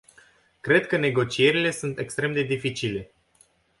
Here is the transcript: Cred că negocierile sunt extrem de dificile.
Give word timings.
Cred 0.61 0.87
că 0.87 0.97
negocierile 0.97 1.71
sunt 1.71 1.99
extrem 1.99 2.33
de 2.33 2.41
dificile. 2.41 3.11